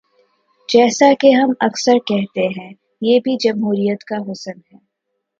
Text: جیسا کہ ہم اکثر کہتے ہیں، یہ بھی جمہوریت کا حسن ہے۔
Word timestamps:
جیسا 0.69 1.05
کہ 1.19 1.31
ہم 1.31 1.53
اکثر 1.59 1.97
کہتے 2.07 2.47
ہیں، 2.59 2.73
یہ 3.01 3.19
بھی 3.19 3.35
جمہوریت 3.39 4.03
کا 4.03 4.15
حسن 4.31 4.59
ہے۔ 4.73 4.77